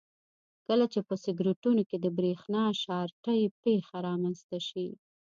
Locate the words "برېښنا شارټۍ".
2.17-3.41